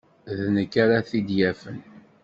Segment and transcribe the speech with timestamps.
[0.39, 1.77] D nekk ara t-id-yafen.